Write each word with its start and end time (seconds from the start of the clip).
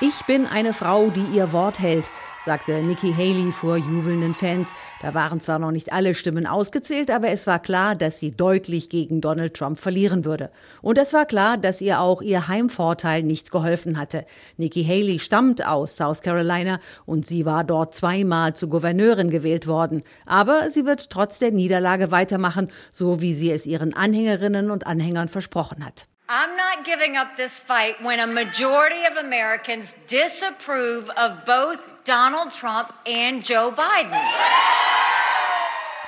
Ich 0.00 0.24
bin 0.26 0.46
eine 0.46 0.72
Frau, 0.72 1.10
die 1.10 1.26
ihr 1.36 1.52
Wort 1.52 1.80
hält, 1.80 2.08
sagte 2.40 2.84
Nikki 2.84 3.12
Haley 3.12 3.50
vor 3.50 3.76
jubelnden 3.76 4.32
Fans. 4.32 4.72
Da 5.00 5.12
waren 5.12 5.40
zwar 5.40 5.58
noch 5.58 5.72
nicht 5.72 5.92
alle 5.92 6.14
Stimmen 6.14 6.46
ausgezählt, 6.46 7.10
aber 7.10 7.30
es 7.30 7.48
war 7.48 7.58
klar, 7.58 7.96
dass 7.96 8.18
sie 8.18 8.30
deutlich 8.30 8.90
gegen 8.90 9.20
Donald 9.20 9.54
Trump 9.54 9.80
verlieren 9.80 10.24
würde. 10.24 10.52
Und 10.82 10.98
es 10.98 11.12
war 11.12 11.26
klar, 11.26 11.58
dass 11.58 11.80
ihr 11.80 12.00
auch 12.00 12.22
ihr 12.22 12.46
Heimvorteil 12.46 13.24
nicht 13.24 13.50
geholfen 13.50 13.98
hatte. 13.98 14.24
Nikki 14.56 14.84
Haley 14.84 15.18
stammt 15.18 15.66
aus 15.66 15.96
South 15.96 16.22
Carolina 16.22 16.78
und 17.06 17.26
sie 17.26 17.44
war 17.44 17.64
dort 17.64 17.92
zweimal 17.92 18.54
zur 18.54 18.68
Gouverneurin 18.68 19.30
gewählt 19.30 19.66
worden. 19.66 20.04
Aber 20.26 20.70
sie 20.70 20.86
wird 20.86 21.10
trotz 21.10 21.40
der 21.40 21.50
Niederlage 21.50 22.12
weitermachen, 22.12 22.68
so 22.92 23.20
wie 23.20 23.34
sie 23.34 23.50
es 23.50 23.66
ihren 23.66 23.94
Anhängerinnen 23.94 24.70
und 24.70 24.86
Anhängern 24.86 25.26
versprochen 25.26 25.84
hat. 25.84 26.06
I'm 26.34 26.56
not 26.56 26.86
giving 26.86 27.14
up 27.14 27.36
this 27.36 27.60
fight 27.60 28.02
when 28.02 28.18
a 28.18 28.26
majority 28.26 29.04
of 29.04 29.18
Americans 29.18 29.94
disapprove 30.06 31.10
of 31.10 31.44
both 31.44 31.90
Donald 32.04 32.52
Trump 32.52 32.90
and 33.04 33.44
Joe 33.44 33.70
Biden. 33.70 34.81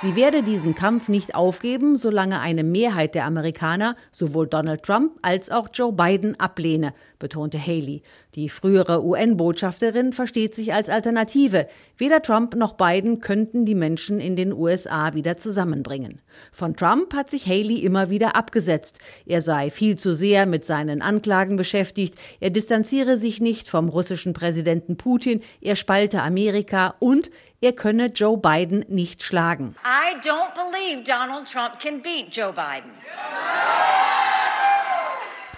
Sie 0.00 0.16
werde 0.16 0.42
diesen 0.42 0.74
Kampf 0.74 1.08
nicht 1.08 1.36
aufgeben, 1.36 1.96
solange 1.96 2.40
eine 2.40 2.64
Mehrheit 2.64 3.14
der 3.14 3.26
Amerikaner 3.26 3.94
sowohl 4.10 4.48
Donald 4.48 4.82
Trump 4.82 5.12
als 5.22 5.50
auch 5.50 5.68
Joe 5.72 5.92
Biden 5.92 6.38
ablehne, 6.38 6.92
betonte 7.20 7.64
Haley. 7.64 8.02
Die 8.34 8.48
frühere 8.48 9.04
UN-Botschafterin 9.04 10.12
versteht 10.12 10.56
sich 10.56 10.74
als 10.74 10.88
Alternative. 10.88 11.68
Weder 11.96 12.20
Trump 12.22 12.56
noch 12.56 12.72
Biden 12.72 13.20
könnten 13.20 13.64
die 13.64 13.76
Menschen 13.76 14.18
in 14.18 14.34
den 14.34 14.52
USA 14.52 15.14
wieder 15.14 15.36
zusammenbringen. 15.36 16.20
Von 16.50 16.74
Trump 16.74 17.14
hat 17.14 17.30
sich 17.30 17.46
Haley 17.46 17.78
immer 17.78 18.10
wieder 18.10 18.34
abgesetzt. 18.34 18.98
Er 19.26 19.42
sei 19.42 19.70
viel 19.70 19.96
zu 19.96 20.16
sehr 20.16 20.46
mit 20.46 20.64
seinen 20.64 21.02
Anklagen 21.02 21.56
beschäftigt. 21.56 22.16
Er 22.40 22.50
distanziere 22.50 23.16
sich 23.16 23.40
nicht 23.40 23.68
vom 23.68 23.88
russischen 23.88 24.32
Präsidenten 24.32 24.96
Putin. 24.96 25.40
Er 25.60 25.76
spalte 25.76 26.22
Amerika 26.22 26.96
und 26.98 27.30
er 27.60 27.72
könne 27.72 28.06
Joe 28.06 28.36
Biden 28.36 28.84
nicht 28.88 29.22
schlagen. 29.22 29.76
I 29.86 30.14
don't 30.22 30.54
believe 30.54 31.04
Donald 31.04 31.44
Trump 31.44 31.78
can 31.78 32.00
beat 32.00 32.34
Joe 32.34 32.54
Biden. 32.54 32.90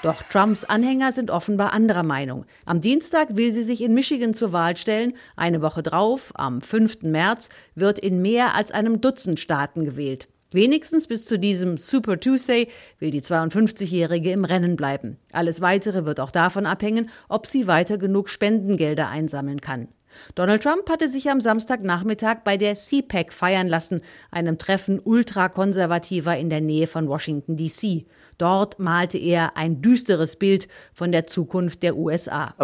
Doch 0.03 0.21
Trumps 0.25 0.65
Anhänger 0.65 1.13
sind 1.13 1.31
offenbar 1.31 1.73
anderer 1.73 2.03
Meinung. 2.03 2.45
Am 2.65 2.81
Dienstag 2.81 3.37
will 3.37 3.53
sie 3.53 3.63
sich 3.63 3.83
in 3.83 3.95
Michigan 3.95 4.35
zur 4.35 4.53
Wahl 4.53 4.77
stellen. 4.77 5.13
Eine 5.37 5.63
Woche 5.63 5.85
drauf, 5.85 6.33
am 6.35 6.61
5. 6.61 7.03
März, 7.03 7.51
wird 7.77 8.01
in 8.01 8.21
mehr 8.21 8.57
als 8.57 8.73
einem 8.73 9.01
Dutzend 9.01 9.39
Staaten 9.39 9.85
gewählt. 9.85 10.27
Wenigstens 10.51 11.07
bis 11.07 11.25
zu 11.25 11.39
diesem 11.39 11.79
Super 11.79 12.19
Tuesday 12.19 12.67
will 12.99 13.13
die 13.13 13.23
52-Jährige 13.23 14.33
im 14.33 14.45
Rennen 14.45 14.75
bleiben. 14.75 15.19
Alles 15.31 15.61
Weitere 15.61 16.05
wird 16.05 16.19
auch 16.19 16.33
davon 16.33 16.67
abhängen, 16.67 17.11
ob 17.29 17.47
sie 17.47 17.69
weiter 17.69 17.97
genug 17.97 18.29
Spendengelder 18.29 19.09
einsammeln 19.09 19.61
kann. 19.61 19.87
Donald 20.35 20.63
Trump 20.63 20.89
hatte 20.91 21.09
sich 21.09 21.31
am 21.31 21.41
Samstagnachmittag 21.41 22.39
bei 22.45 22.57
der 22.57 22.75
CPAC 22.75 23.33
feiern 23.33 23.69
lassen, 23.69 24.03
einem 24.31 24.59
Treffen 24.59 25.01
ultrakonservativer 25.03 26.37
in 26.37 26.51
der 26.51 26.61
Nähe 26.61 26.87
von 26.87 27.09
Washington, 27.09 27.57
D.C. 27.57 28.07
Dort 28.39 28.79
malte 28.79 29.19
er 29.19 29.57
ein 29.57 29.81
düsteres 29.81 30.37
Bild 30.37 30.69
von 30.93 31.11
der 31.11 31.25
Zukunft 31.25 31.83
der 31.83 31.97
USA. 31.97 32.55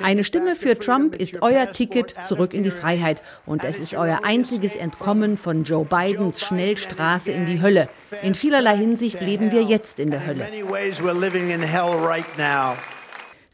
Eine 0.00 0.24
Stimme 0.24 0.56
für 0.56 0.78
Trump 0.78 1.14
ist 1.14 1.42
euer 1.42 1.72
Ticket 1.72 2.14
zurück 2.24 2.54
in 2.54 2.62
die 2.62 2.70
Freiheit 2.70 3.22
und 3.44 3.64
es 3.64 3.78
ist 3.78 3.94
euer 3.94 4.20
einziges 4.24 4.76
Entkommen 4.76 5.36
von 5.36 5.64
Joe 5.64 5.84
Bidens 5.84 6.42
Schnellstraße 6.42 7.32
in 7.32 7.44
die 7.46 7.60
Hölle. 7.60 7.88
In 8.22 8.34
vielerlei 8.34 8.76
Hinsicht 8.76 9.20
leben 9.20 9.52
wir 9.52 9.62
jetzt 9.62 10.00
in 10.00 10.10
der 10.10 10.26
Hölle. 10.26 10.46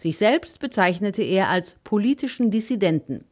Sich 0.03 0.19
selbst 0.19 0.59
bezeichnete 0.59 1.23
er 1.23 1.49
als 1.49 1.77
politischen 1.85 2.51
Dissidenten. 2.51 3.25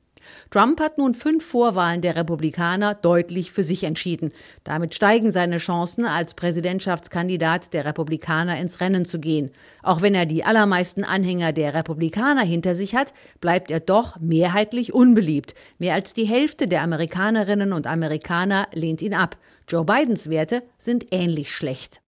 Trump 0.51 0.81
hat 0.81 0.99
nun 0.99 1.15
fünf 1.15 1.45
Vorwahlen 1.45 2.01
der 2.01 2.15
Republikaner 2.15 2.95
deutlich 2.95 3.51
für 3.51 3.65
sich 3.65 3.83
entschieden. 3.83 4.31
Damit 4.63 4.95
steigen 4.95 5.33
seine 5.33 5.59
Chancen, 5.59 6.05
als 6.05 6.35
Präsidentschaftskandidat 6.35 7.73
der 7.73 7.87
Republikaner 7.87 8.61
ins 8.61 8.81
Rennen 8.81 9.05
zu 9.05 9.19
gehen. 9.19 9.51
Auch 9.83 10.01
wenn 10.01 10.15
er 10.15 10.27
die 10.27 10.45
allermeisten 10.45 11.03
Anhänger 11.03 11.53
der 11.53 11.75
Republikaner 11.75 12.45
hinter 12.45 12.77
sich 12.77 12.95
hat, 12.95 13.15
bleibt 13.41 13.73
er 13.73 13.81
doch 13.81 14.21
mehrheitlich 14.21 14.95
unbeliebt. 14.95 15.57
Mehr 15.81 15.95
als 15.95 16.15
die 16.15 16.27
Hälfte 16.27 16.69
der 16.69 16.83
Amerikanerinnen 16.83 17.73
und 17.73 17.89
Amerikaner 17.89 18.69
lehnt 18.73 19.03
ihn 19.03 19.15
ab. 19.15 19.39
Joe 19.67 19.85
Bidens 19.85 20.31
Werte 20.31 20.63
sind 20.79 21.09
ähnlich 21.11 21.53
schlecht. 21.53 22.01